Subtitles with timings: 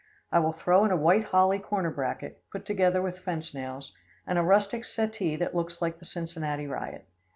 [0.31, 3.93] I will throw in a white holly corner bracket, put together with fence nails,
[4.25, 7.05] and a rustic settee that looks like the Cincinnati riot.